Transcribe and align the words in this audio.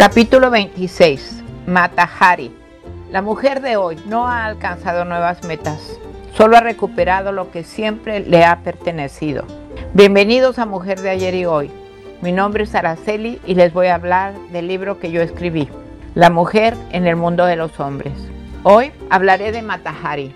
Capítulo 0.00 0.50
26. 0.50 1.42
Mata 1.66 2.08
Hari. 2.18 2.50
La 3.12 3.20
mujer 3.20 3.60
de 3.60 3.76
hoy 3.76 3.98
no 4.06 4.26
ha 4.26 4.46
alcanzado 4.46 5.04
nuevas 5.04 5.44
metas, 5.44 6.00
solo 6.34 6.56
ha 6.56 6.60
recuperado 6.60 7.32
lo 7.32 7.50
que 7.50 7.64
siempre 7.64 8.20
le 8.20 8.46
ha 8.46 8.60
pertenecido. 8.60 9.44
Bienvenidos 9.92 10.58
a 10.58 10.64
Mujer 10.64 11.02
de 11.02 11.10
ayer 11.10 11.34
y 11.34 11.44
hoy. 11.44 11.70
Mi 12.22 12.32
nombre 12.32 12.64
es 12.64 12.74
Araceli 12.74 13.42
y 13.44 13.56
les 13.56 13.74
voy 13.74 13.88
a 13.88 13.96
hablar 13.96 14.32
del 14.52 14.68
libro 14.68 14.98
que 14.98 15.10
yo 15.10 15.20
escribí, 15.20 15.68
La 16.14 16.30
mujer 16.30 16.74
en 16.92 17.06
el 17.06 17.16
mundo 17.16 17.44
de 17.44 17.56
los 17.56 17.78
hombres. 17.78 18.14
Hoy 18.62 18.92
hablaré 19.10 19.52
de 19.52 19.60
Matahari, 19.60 20.34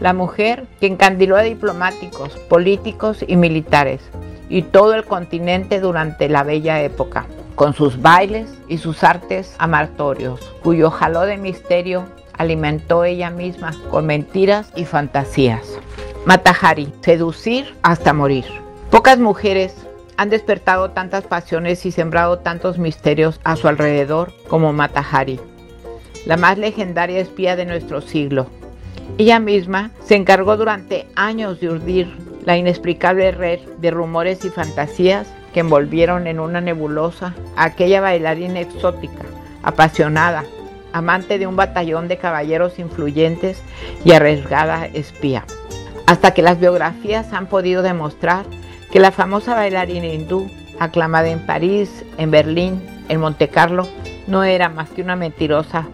la 0.00 0.12
mujer 0.12 0.66
que 0.80 0.88
encandiló 0.88 1.36
a 1.36 1.42
diplomáticos, 1.42 2.36
políticos 2.48 3.24
y 3.24 3.36
militares 3.36 4.00
y 4.48 4.62
todo 4.62 4.92
el 4.92 5.04
continente 5.04 5.78
durante 5.78 6.28
la 6.28 6.42
bella 6.42 6.82
época 6.82 7.26
con 7.54 7.74
sus 7.74 8.00
bailes 8.00 8.50
y 8.68 8.78
sus 8.78 9.04
artes 9.04 9.54
amartorios, 9.58 10.40
cuyo 10.62 10.90
jaló 10.90 11.22
de 11.22 11.36
misterio 11.36 12.06
alimentó 12.36 13.04
ella 13.04 13.30
misma 13.30 13.72
con 13.90 14.06
mentiras 14.06 14.72
y 14.74 14.84
fantasías. 14.84 15.78
Matahari, 16.24 16.92
seducir 17.00 17.74
hasta 17.82 18.12
morir. 18.12 18.44
Pocas 18.90 19.18
mujeres 19.18 19.74
han 20.16 20.30
despertado 20.30 20.90
tantas 20.90 21.24
pasiones 21.24 21.84
y 21.86 21.92
sembrado 21.92 22.38
tantos 22.38 22.78
misterios 22.78 23.40
a 23.44 23.56
su 23.56 23.68
alrededor 23.68 24.32
como 24.48 24.72
Matahari, 24.72 25.40
la 26.26 26.36
más 26.36 26.56
legendaria 26.56 27.20
espía 27.20 27.56
de 27.56 27.66
nuestro 27.66 28.00
siglo. 28.00 28.46
Ella 29.18 29.38
misma 29.38 29.90
se 30.04 30.16
encargó 30.16 30.56
durante 30.56 31.06
años 31.14 31.60
de 31.60 31.68
urdir 31.68 32.16
la 32.44 32.56
inexplicable 32.56 33.32
red 33.32 33.60
de 33.78 33.90
rumores 33.90 34.44
y 34.44 34.50
fantasías 34.50 35.28
que 35.54 35.60
envolvieron 35.60 36.26
en 36.26 36.40
una 36.40 36.60
nebulosa 36.60 37.32
a 37.56 37.64
aquella 37.64 38.00
bailarina 38.00 38.58
exótica, 38.58 39.24
apasionada, 39.62 40.44
amante 40.92 41.38
de 41.38 41.46
un 41.46 41.54
batallón 41.54 42.08
de 42.08 42.18
caballeros 42.18 42.80
influyentes 42.80 43.62
y 44.04 44.12
arriesgada 44.12 44.86
espía. 44.86 45.44
Hasta 46.06 46.34
que 46.34 46.42
las 46.42 46.58
biografías 46.58 47.32
han 47.32 47.46
podido 47.46 47.82
demostrar 47.82 48.44
que 48.90 48.98
la 48.98 49.12
famosa 49.12 49.54
bailarina 49.54 50.06
hindú, 50.06 50.50
aclamada 50.80 51.28
en 51.28 51.46
París, 51.46 52.04
en 52.18 52.32
Berlín, 52.32 52.82
en 53.08 53.20
Montecarlo, 53.20 53.86
no 54.26 54.42
era 54.42 54.68
más 54.68 54.90
que 54.90 55.02
una 55.02 55.14
mentirosa 55.14 55.86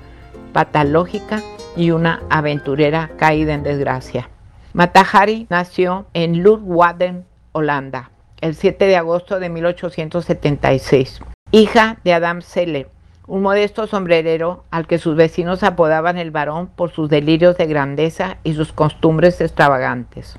patológica 0.55 1.43
y 1.77 1.91
una 1.91 2.23
aventurera 2.31 3.11
caída 3.19 3.53
en 3.53 3.63
desgracia. 3.63 4.31
Matahari 4.73 5.47
nació 5.51 6.07
en 6.15 6.43
Leeuwarden, 6.43 7.27
Holanda 7.53 8.11
el 8.41 8.55
7 8.55 8.87
de 8.87 8.97
agosto 8.97 9.39
de 9.39 9.49
1876. 9.49 11.21
Hija 11.53 11.99
de 12.05 12.13
Adam 12.13 12.43
Seller, 12.43 12.89
un 13.27 13.43
modesto 13.43 13.87
sombrerero 13.87 14.65
al 14.71 14.87
que 14.87 14.99
sus 14.99 15.17
vecinos 15.17 15.63
apodaban 15.63 16.19
el 16.19 16.31
varón 16.31 16.69
por 16.69 16.91
sus 16.91 17.09
delirios 17.09 17.57
de 17.57 17.67
grandeza 17.67 18.39
y 18.45 18.55
sus 18.55 18.73
costumbres 18.73 19.41
extravagantes. 19.41 20.39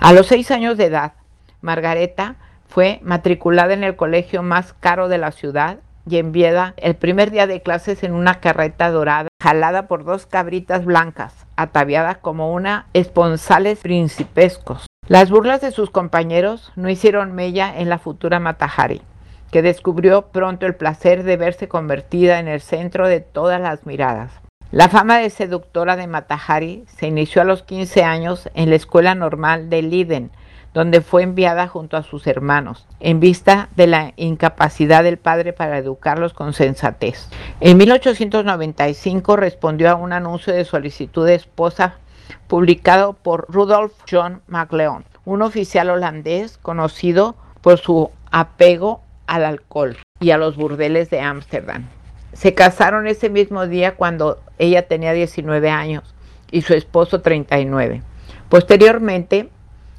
A 0.00 0.12
los 0.12 0.26
seis 0.26 0.50
años 0.50 0.76
de 0.76 0.86
edad, 0.86 1.12
Margareta 1.60 2.36
fue 2.66 3.00
matriculada 3.02 3.74
en 3.74 3.84
el 3.84 3.96
colegio 3.96 4.42
más 4.42 4.72
caro 4.72 5.08
de 5.08 5.18
la 5.18 5.32
ciudad 5.32 5.78
y 6.08 6.18
enviada 6.18 6.74
el 6.76 6.96
primer 6.96 7.30
día 7.30 7.46
de 7.46 7.62
clases 7.62 8.04
en 8.04 8.12
una 8.12 8.40
carreta 8.40 8.90
dorada, 8.90 9.28
jalada 9.42 9.86
por 9.86 10.04
dos 10.04 10.26
cabritas 10.26 10.84
blancas, 10.84 11.46
ataviadas 11.56 12.18
como 12.18 12.52
una 12.52 12.86
esponsales 12.92 13.80
principescos. 13.80 14.86
Las 15.06 15.28
burlas 15.28 15.60
de 15.60 15.70
sus 15.70 15.90
compañeros 15.90 16.72
no 16.76 16.88
hicieron 16.88 17.34
mella 17.34 17.78
en 17.78 17.90
la 17.90 17.98
futura 17.98 18.40
Matahari, 18.40 19.02
que 19.50 19.60
descubrió 19.60 20.28
pronto 20.28 20.64
el 20.64 20.76
placer 20.76 21.24
de 21.24 21.36
verse 21.36 21.68
convertida 21.68 22.38
en 22.38 22.48
el 22.48 22.62
centro 22.62 23.06
de 23.06 23.20
todas 23.20 23.60
las 23.60 23.84
miradas. 23.84 24.32
La 24.70 24.88
fama 24.88 25.18
de 25.18 25.28
seductora 25.28 25.96
de 25.96 26.06
Matahari 26.06 26.84
se 26.86 27.06
inició 27.06 27.42
a 27.42 27.44
los 27.44 27.62
15 27.62 28.02
años 28.02 28.48
en 28.54 28.70
la 28.70 28.76
escuela 28.76 29.14
normal 29.14 29.68
de 29.68 29.82
Leiden, 29.82 30.30
donde 30.72 31.02
fue 31.02 31.22
enviada 31.22 31.68
junto 31.68 31.98
a 31.98 32.02
sus 32.02 32.26
hermanos, 32.26 32.86
en 32.98 33.20
vista 33.20 33.68
de 33.76 33.86
la 33.86 34.14
incapacidad 34.16 35.04
del 35.04 35.18
padre 35.18 35.52
para 35.52 35.76
educarlos 35.76 36.32
con 36.32 36.54
sensatez. 36.54 37.28
En 37.60 37.76
1895 37.76 39.36
respondió 39.36 39.90
a 39.90 39.96
un 39.96 40.14
anuncio 40.14 40.54
de 40.54 40.64
solicitud 40.64 41.26
de 41.26 41.34
esposa 41.34 41.98
publicado 42.46 43.14
por 43.14 43.46
Rudolf 43.48 43.92
John 44.10 44.42
MacLeod, 44.46 45.02
un 45.24 45.42
oficial 45.42 45.90
holandés 45.90 46.58
conocido 46.58 47.36
por 47.60 47.78
su 47.78 48.10
apego 48.30 49.02
al 49.26 49.44
alcohol 49.44 49.96
y 50.20 50.30
a 50.30 50.38
los 50.38 50.56
burdeles 50.56 51.10
de 51.10 51.20
Ámsterdam. 51.20 51.88
Se 52.32 52.54
casaron 52.54 53.06
ese 53.06 53.30
mismo 53.30 53.66
día 53.66 53.94
cuando 53.94 54.40
ella 54.58 54.88
tenía 54.88 55.12
19 55.12 55.70
años 55.70 56.14
y 56.50 56.62
su 56.62 56.74
esposo 56.74 57.20
39. 57.20 58.02
Posteriormente 58.48 59.48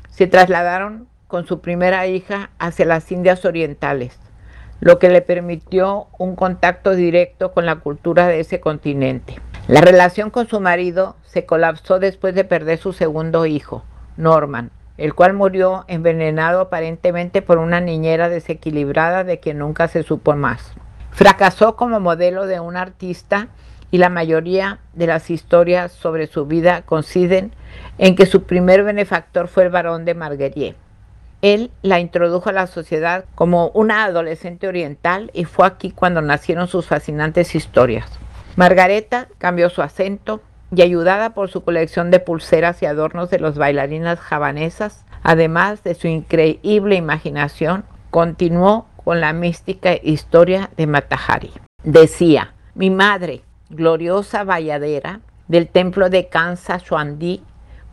se 0.10 0.28
trasladaron 0.28 1.08
con 1.28 1.48
su 1.48 1.60
primera 1.60 2.08
hija 2.08 2.50
hacia 2.60 2.86
las 2.86 3.12
Indias 3.12 3.46
Orientales, 3.46 4.20
lo 4.80 5.00
que 5.00 5.10
le 5.10 5.22
permitió 5.22 6.08
un 6.18 6.36
contacto 6.36 6.96
directo 6.96 7.52
con 7.52 7.66
la 7.66 7.78
cultura 7.78 8.28
de 8.28 8.40
ese 8.40 8.60
continente. 8.60 9.36
La 9.68 9.82
relación 9.82 10.30
con 10.30 10.48
su 10.48 10.60
marido 10.60 11.16
se 11.26 11.48
colapsó 11.48 11.98
después 11.98 12.36
de 12.36 12.44
perder 12.44 12.78
su 12.78 12.94
segundo 12.94 13.48
hijo, 13.48 13.84
Norman, 14.16 14.70
el 15.00 15.16
cual 15.16 15.34
murió 15.34 15.86
envenenado 15.88 16.62
aparentemente 16.62 17.42
por 17.42 17.58
una 17.58 17.82
niñera 17.82 18.30
desequilibrada 18.30 19.24
de 19.24 19.40
quien 19.40 19.58
nunca 19.58 19.88
se 19.88 20.04
supo 20.04 20.36
más. 20.36 20.74
Fracasó 21.10 21.76
como 21.76 22.00
modelo 22.00 22.46
de 22.46 22.60
un 22.60 22.78
artista 22.78 23.48
y 23.90 23.98
la 23.98 24.10
mayoría 24.10 24.78
de 24.94 25.08
las 25.08 25.32
historias 25.32 25.92
sobre 25.92 26.28
su 26.28 26.46
vida 26.46 26.84
coinciden 26.84 27.52
en 27.98 28.16
que 28.16 28.28
su 28.28 28.44
primer 28.44 28.84
benefactor 28.84 29.48
fue 29.48 29.64
el 29.64 29.70
barón 29.70 30.06
de 30.06 30.14
Marguerite. 30.14 30.76
Él 31.42 31.72
la 31.82 32.00
introdujo 32.00 32.50
a 32.50 32.54
la 32.54 32.68
sociedad 32.68 33.26
como 33.34 33.70
una 33.70 34.04
adolescente 34.04 34.68
oriental 34.68 35.32
y 35.34 35.46
fue 35.46 35.66
aquí 35.66 35.90
cuando 35.90 36.22
nacieron 36.22 36.68
sus 36.68 36.86
fascinantes 36.86 37.56
historias. 37.56 38.20
Margareta 38.56 39.28
cambió 39.38 39.70
su 39.70 39.82
acento 39.82 40.42
y 40.74 40.82
ayudada 40.82 41.34
por 41.34 41.50
su 41.50 41.64
colección 41.64 42.10
de 42.10 42.20
pulseras 42.20 42.82
y 42.82 42.86
adornos 42.86 43.30
de 43.30 43.40
los 43.40 43.58
bailarinas 43.58 44.20
javanesas, 44.20 45.06
además 45.24 45.84
de 45.84 45.94
su 45.94 46.08
increíble 46.08 46.96
imaginación, 46.96 47.84
continuó 48.12 48.88
con 49.04 49.20
la 49.20 49.34
mística 49.34 49.94
historia 50.02 50.70
de 50.78 50.88
Matahari. 50.88 51.52
Decía, 51.84 52.54
mi 52.74 52.90
madre, 52.90 53.42
gloriosa 53.70 54.44
valladera 54.44 55.20
del 55.48 55.68
templo 55.68 56.10
de 56.10 56.30
Kansa 56.30 56.78
Shuandi, 56.78 57.44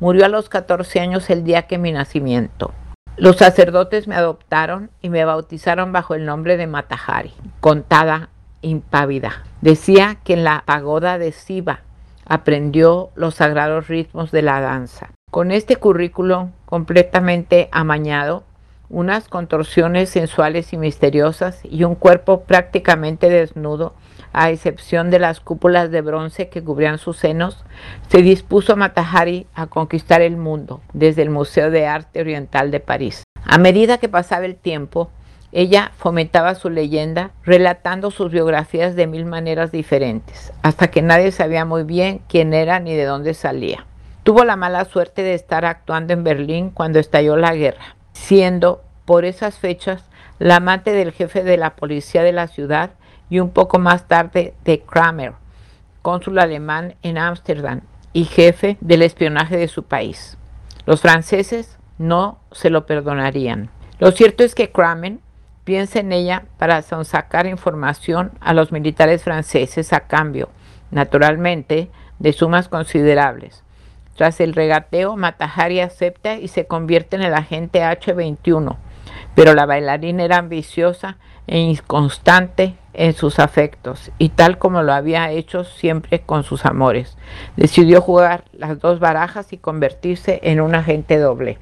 murió 0.00 0.25
a 0.25 0.29
los 0.29 0.49
14 0.49 1.00
años 1.00 1.29
el 1.29 1.44
día 1.44 1.62
que 1.62 1.79
mi 1.79 1.93
nacimiento. 1.93 2.73
Los 3.17 3.37
sacerdotes 3.37 4.09
me 4.09 4.15
adoptaron 4.15 4.91
y 5.03 5.11
me 5.11 5.25
bautizaron 5.25 5.93
bajo 5.93 6.15
el 6.15 6.25
nombre 6.25 6.56
de 6.56 6.67
Matahari, 6.67 7.34
contada 7.61 8.31
impávida. 8.62 9.45
Decía 9.61 10.17
que 10.25 10.33
en 10.33 10.45
la 10.45 10.62
pagoda 10.65 11.19
de 11.19 11.33
Siva 11.33 11.81
aprendió 12.27 13.11
los 13.15 13.37
sagrados 13.37 13.89
ritmos 13.89 14.31
de 14.31 14.43
la 14.43 14.61
danza. 14.61 15.11
Con 15.31 15.50
este 15.50 15.77
currículo 15.77 16.50
completamente 16.67 17.69
amañado, 17.73 18.45
unas 18.89 19.28
contorsiones 19.28 20.11
sensuales 20.11 20.73
y 20.73 20.77
misteriosas 20.77 21.61
y 21.65 21.84
un 21.84 21.95
cuerpo 21.95 22.43
prácticamente 22.43 23.31
desnudo, 23.31 23.95
a 24.34 24.50
excepción 24.50 25.11
de 25.11 25.19
las 25.19 25.41
cúpulas 25.41 25.91
de 25.91 26.00
bronce 26.00 26.49
que 26.49 26.62
cubrían 26.62 26.99
sus 26.99 27.19
senos, 27.19 27.65
se 28.09 28.23
dispuso 28.23 28.77
Matahari 28.77 29.47
a 29.55 29.67
conquistar 29.67 30.23
el 30.23 30.37
mundo 30.37 30.81
desde 30.93 31.23
el 31.23 31.31
Museo 31.31 31.71
de 31.71 31.87
Arte 31.87 32.21
Oriental 32.21 32.71
de 32.71 32.81
París. 32.81 33.25
A 33.44 33.59
medida 33.59 33.99
que 33.99 34.09
pasaba 34.09 34.47
el 34.47 34.56
tiempo, 34.56 35.11
ella 35.53 35.93
fomentaba 35.97 36.55
su 36.55 36.71
leyenda 36.71 37.31
relatando 37.45 38.11
sus 38.11 38.33
biografías 38.33 38.97
de 38.97 39.07
mil 39.07 39.27
maneras 39.27 39.71
diferentes, 39.71 40.53
hasta 40.62 40.91
que 40.91 41.03
nadie 41.03 41.31
sabía 41.31 41.65
muy 41.67 41.85
bien 41.85 42.23
quién 42.26 42.55
era 42.55 42.81
ni 42.81 42.94
de 42.97 43.05
dónde 43.05 43.35
salía. 43.35 43.87
Tuvo 44.23 44.44
la 44.44 44.56
mala 44.56 44.87
suerte 44.87 45.23
de 45.23 45.35
estar 45.35 45.65
actuando 45.65 46.15
en 46.15 46.25
Berlín 46.25 46.71
cuando 46.71 46.99
estalló 46.99 47.37
la 47.37 47.55
guerra, 47.55 47.97
siendo 48.12 48.82
por 49.05 49.25
esas 49.25 49.59
fechas 49.59 50.05
la 50.38 50.56
amante 50.56 50.93
del 50.93 51.12
jefe 51.12 51.44
de 51.44 51.56
la 51.56 51.76
policía 51.76 52.23
de 52.23 52.32
la 52.32 52.47
ciudad 52.47 52.91
y 53.29 53.41
un 53.41 53.50
poco 53.50 53.79
más 53.79 54.09
tarde 54.09 54.55
de 54.65 54.81
Kramer, 54.81 55.35
cónsul 56.00 56.38
alemán 56.38 56.94
en 57.03 57.19
Ámsterdam 57.19 57.82
y 58.12 58.25
jefe 58.25 58.79
del 58.81 59.03
espionaje 59.03 59.56
de 59.56 59.69
su 59.69 59.85
país. 59.85 60.38
Los 60.87 61.00
franceses 61.00 61.79
no 61.99 62.38
se 62.53 62.71
lo 62.71 62.87
perdonarían. 62.87 63.71
Lo 63.99 64.11
cierto 64.12 64.43
es 64.44 64.55
que 64.55 64.71
Kramer 64.71 65.19
piensa 65.64 66.00
en 66.00 66.12
ella 66.12 66.44
para 66.59 66.82
sacar 66.82 67.47
información 67.47 68.32
a 68.41 68.53
los 68.53 68.73
militares 68.73 69.23
franceses 69.23 69.93
a 69.93 70.00
cambio, 70.00 70.50
naturalmente, 70.91 71.91
de 72.19 72.32
sumas 72.32 72.69
considerables. 72.69 73.62
Tras 74.17 74.41
el 74.41 74.53
regateo, 74.55 75.17
Matahari 75.17 75.81
acepta 75.81 76.37
y 76.37 76.49
se 76.49 76.67
convierte 76.67 77.17
en 77.17 77.23
el 77.23 77.35
agente 77.35 77.82
H-21, 77.82 78.76
pero 79.35 79.55
la 79.55 79.67
bailarina 79.67 80.25
era 80.25 80.38
ambiciosa 80.38 81.17
e 81.47 81.59
inconstante 81.59 82.76
en 82.93 83.14
sus 83.14 83.38
afectos 83.38 84.12
y 84.19 84.29
tal 84.29 84.59
como 84.59 84.82
lo 84.82 84.93
había 84.93 85.31
hecho 85.31 85.64
siempre 85.64 86.20
con 86.20 86.44
sus 86.44 86.67
amores, 86.67 87.17
decidió 87.56 88.00
jugar 88.00 88.44
las 88.53 88.79
dos 88.79 89.00
barajas 89.00 89.53
y 89.53 89.59
convertirse 89.59 90.41
en 90.43 90.61
un 90.61 90.75
agente 90.75 91.19
doble. 91.19 91.59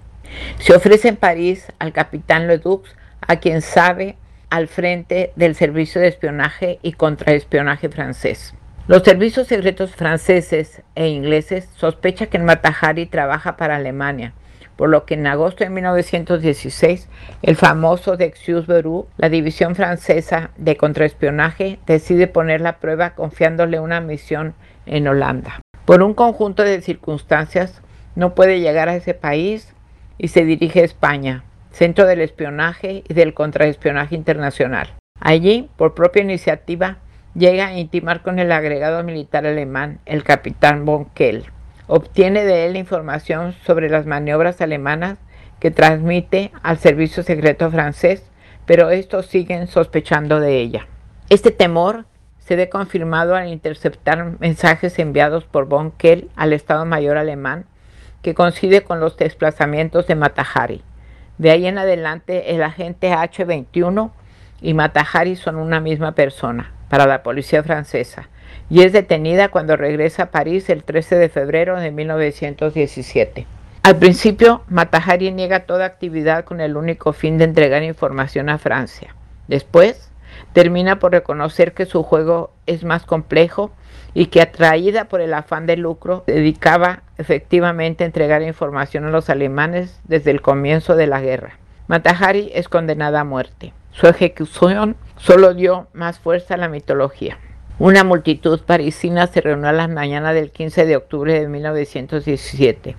Se 0.58 0.74
ofrece 0.74 1.08
en 1.08 1.16
París 1.16 1.72
al 1.78 1.92
capitán 1.92 2.46
Ledoux, 2.46 2.82
a 3.30 3.36
quien 3.36 3.62
sabe 3.62 4.16
al 4.50 4.66
frente 4.66 5.32
del 5.36 5.54
servicio 5.54 6.00
de 6.00 6.08
espionaje 6.08 6.80
y 6.82 6.94
contraespionaje 6.94 7.88
francés. 7.88 8.54
Los 8.88 9.04
servicios 9.04 9.46
secretos 9.46 9.94
franceses 9.94 10.82
e 10.96 11.06
ingleses 11.06 11.68
sospechan 11.76 12.26
que 12.26 12.38
el 12.38 12.42
Matahari 12.42 13.06
trabaja 13.06 13.56
para 13.56 13.76
Alemania, 13.76 14.32
por 14.74 14.88
lo 14.88 15.06
que 15.06 15.14
en 15.14 15.28
agosto 15.28 15.62
de 15.62 15.70
1916 15.70 17.08
el 17.42 17.54
famoso 17.54 18.16
de 18.16 18.34
Beru, 18.66 19.06
la 19.16 19.28
división 19.28 19.76
francesa 19.76 20.50
de 20.56 20.76
contraespionaje, 20.76 21.78
decide 21.86 22.26
poner 22.26 22.60
la 22.60 22.78
prueba 22.78 23.10
confiándole 23.10 23.78
una 23.78 24.00
misión 24.00 24.54
en 24.86 25.06
Holanda. 25.06 25.60
Por 25.84 26.02
un 26.02 26.14
conjunto 26.14 26.64
de 26.64 26.82
circunstancias 26.82 27.80
no 28.16 28.34
puede 28.34 28.58
llegar 28.58 28.88
a 28.88 28.96
ese 28.96 29.14
país 29.14 29.72
y 30.18 30.28
se 30.28 30.44
dirige 30.44 30.80
a 30.80 30.84
España, 30.84 31.44
centro 31.72 32.06
del 32.06 32.20
espionaje 32.20 33.04
y 33.08 33.14
del 33.14 33.34
contraespionaje 33.34 34.14
internacional. 34.14 34.88
Allí, 35.20 35.68
por 35.76 35.94
propia 35.94 36.22
iniciativa, 36.22 36.98
llega 37.34 37.66
a 37.66 37.78
intimar 37.78 38.22
con 38.22 38.38
el 38.38 38.52
agregado 38.52 39.02
militar 39.04 39.46
alemán, 39.46 40.00
el 40.06 40.24
capitán 40.24 40.84
von 40.84 41.06
Kell. 41.14 41.44
Obtiene 41.86 42.44
de 42.44 42.66
él 42.66 42.76
información 42.76 43.54
sobre 43.64 43.90
las 43.90 44.06
maniobras 44.06 44.60
alemanas 44.60 45.18
que 45.58 45.70
transmite 45.70 46.52
al 46.62 46.78
servicio 46.78 47.22
secreto 47.22 47.70
francés, 47.70 48.24
pero 48.66 48.90
estos 48.90 49.26
siguen 49.26 49.66
sospechando 49.66 50.40
de 50.40 50.58
ella. 50.58 50.86
Este 51.28 51.50
temor 51.50 52.06
se 52.38 52.56
ve 52.56 52.68
confirmado 52.68 53.36
al 53.36 53.48
interceptar 53.48 54.40
mensajes 54.40 54.98
enviados 54.98 55.44
por 55.44 55.66
von 55.66 55.92
Kell 55.92 56.30
al 56.34 56.52
Estado 56.52 56.84
Mayor 56.86 57.16
alemán, 57.16 57.66
que 58.22 58.34
coincide 58.34 58.82
con 58.82 59.00
los 59.00 59.16
desplazamientos 59.16 60.06
de 60.06 60.14
Matahari. 60.14 60.82
De 61.40 61.50
ahí 61.50 61.66
en 61.66 61.78
adelante, 61.78 62.54
el 62.54 62.62
agente 62.62 63.14
H-21 63.14 64.10
y 64.60 64.74
Matahari 64.74 65.36
son 65.36 65.56
una 65.56 65.80
misma 65.80 66.12
persona 66.12 66.70
para 66.90 67.06
la 67.06 67.22
policía 67.22 67.62
francesa 67.62 68.28
y 68.68 68.82
es 68.82 68.92
detenida 68.92 69.48
cuando 69.48 69.74
regresa 69.74 70.24
a 70.24 70.30
París 70.30 70.68
el 70.68 70.84
13 70.84 71.16
de 71.16 71.30
febrero 71.30 71.80
de 71.80 71.92
1917. 71.92 73.46
Al 73.82 73.96
principio, 73.96 74.64
Matahari 74.68 75.32
niega 75.32 75.60
toda 75.60 75.86
actividad 75.86 76.44
con 76.44 76.60
el 76.60 76.76
único 76.76 77.14
fin 77.14 77.38
de 77.38 77.44
entregar 77.44 77.82
información 77.84 78.50
a 78.50 78.58
Francia. 78.58 79.14
Después, 79.48 80.09
termina 80.52 80.98
por 80.98 81.12
reconocer 81.12 81.72
que 81.72 81.86
su 81.86 82.02
juego 82.02 82.52
es 82.66 82.84
más 82.84 83.04
complejo 83.04 83.70
y 84.14 84.26
que 84.26 84.42
atraída 84.42 85.04
por 85.04 85.20
el 85.20 85.34
afán 85.34 85.66
de 85.66 85.76
lucro, 85.76 86.24
dedicaba 86.26 87.02
efectivamente 87.18 88.04
a 88.04 88.06
entregar 88.06 88.42
información 88.42 89.04
a 89.04 89.10
los 89.10 89.30
alemanes 89.30 90.00
desde 90.04 90.30
el 90.30 90.40
comienzo 90.40 90.96
de 90.96 91.06
la 91.06 91.20
guerra. 91.20 91.58
Matahari 91.86 92.50
es 92.54 92.68
condenada 92.68 93.20
a 93.20 93.24
muerte. 93.24 93.72
Su 93.92 94.06
ejecución 94.06 94.96
solo 95.16 95.54
dio 95.54 95.88
más 95.92 96.18
fuerza 96.18 96.54
a 96.54 96.56
la 96.56 96.68
mitología. 96.68 97.38
Una 97.78 98.04
multitud 98.04 98.60
parisina 98.60 99.26
se 99.26 99.40
reunió 99.40 99.68
a 99.68 99.72
la 99.72 99.88
mañana 99.88 100.32
del 100.32 100.50
15 100.50 100.86
de 100.86 100.96
octubre 100.96 101.40
de 101.40 101.48
1917. 101.48 102.96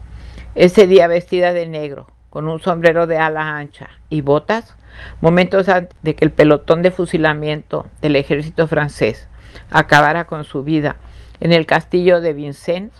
Ese 0.55 0.87
día 0.87 1.07
vestida 1.07 1.53
de 1.53 1.67
negro, 1.67 2.07
con 2.31 2.47
un 2.47 2.59
sombrero 2.61 3.07
de 3.07 3.17
ala 3.17 3.57
ancha 3.57 3.89
y 4.09 4.21
botas, 4.21 4.73
momentos 5.19 5.69
antes 5.69 5.95
de 6.01 6.15
que 6.15 6.25
el 6.25 6.31
pelotón 6.31 6.81
de 6.81 6.89
fusilamiento 6.89 7.85
del 8.01 8.15
ejército 8.15 8.67
francés 8.67 9.27
acabara 9.69 10.25
con 10.25 10.45
su 10.45 10.63
vida 10.63 10.95
en 11.41 11.51
el 11.51 11.65
castillo 11.65 12.21
de 12.21 12.33
Vincennes, 12.33 12.93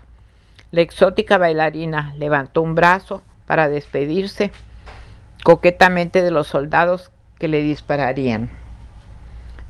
la 0.72 0.81
exótica 0.81 1.38
bailarina 1.38 2.13
levantó 2.18 2.62
un 2.62 2.75
brazo 2.75 3.22
para 3.48 3.69
despedirse 3.69 4.51
coquetamente 5.44 6.22
de 6.22 6.31
los 6.31 6.48
soldados 6.48 7.10
que 7.39 7.48
le 7.48 7.62
dispararían. 7.62 8.50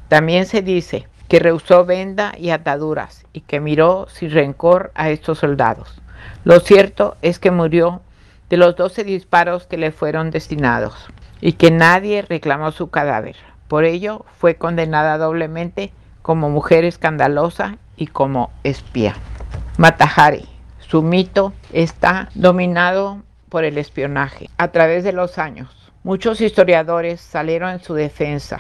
También 0.08 0.48
se 0.48 0.64
dice 0.64 1.08
que 1.28 1.40
rehusó 1.40 1.86
venda 1.86 2.34
y 2.36 2.50
ataduras 2.50 3.26
y 3.32 3.42
que 3.42 3.60
miró 3.60 4.08
sin 4.10 4.32
rencor 4.32 4.92
a 4.96 5.12
estos 5.12 5.38
soldados. 5.38 6.02
Lo 6.46 6.60
cierto 6.60 7.16
es 7.22 7.38
que 7.38 7.52
murió 7.52 8.02
de 8.52 8.58
los 8.58 8.76
doce 8.76 9.06
disparos 9.06 9.66
que 9.66 9.78
le 9.78 9.92
fueron 9.92 10.30
destinados 10.30 10.94
y 11.40 11.54
que 11.54 11.72
nadie 11.72 12.22
reclamó 12.22 12.74
su 12.74 12.90
cadáver. 12.90 13.38
Por 13.70 13.86
ello 13.86 14.26
fue 14.38 14.56
condenada 14.56 15.18
doblemente 15.18 15.94
como 16.22 16.50
mujer 16.50 16.84
escandalosa 16.84 17.78
y 17.96 18.08
como 18.08 18.52
espía. 18.66 19.16
Matahari, 19.78 20.50
su 20.80 21.02
mito 21.02 21.54
está 21.72 22.28
dominado 22.36 23.24
por 23.48 23.64
el 23.64 23.78
espionaje. 23.78 24.50
A 24.58 24.68
través 24.68 25.06
de 25.06 25.14
los 25.14 25.38
años, 25.38 25.70
muchos 26.04 26.42
historiadores 26.42 27.22
salieron 27.22 27.70
en 27.70 27.80
su 27.80 27.94
defensa. 27.94 28.60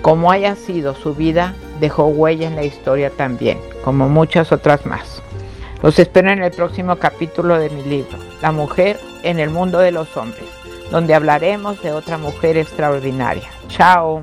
Como 0.00 0.32
haya 0.32 0.54
sido 0.54 0.94
su 0.94 1.14
vida, 1.14 1.52
dejó 1.78 2.06
huella 2.06 2.46
en 2.46 2.56
la 2.56 2.64
historia 2.64 3.10
también, 3.10 3.58
como 3.84 4.08
muchas 4.08 4.50
otras 4.50 4.86
más. 4.86 5.13
Los 5.82 5.98
espero 5.98 6.30
en 6.30 6.42
el 6.42 6.50
próximo 6.50 6.96
capítulo 6.96 7.58
de 7.58 7.70
mi 7.70 7.82
libro, 7.82 8.18
La 8.40 8.52
mujer 8.52 8.98
en 9.22 9.38
el 9.38 9.50
mundo 9.50 9.78
de 9.78 9.90
los 9.90 10.16
hombres, 10.16 10.44
donde 10.90 11.14
hablaremos 11.14 11.82
de 11.82 11.92
otra 11.92 12.18
mujer 12.18 12.56
extraordinaria. 12.56 13.50
Chao. 13.68 14.22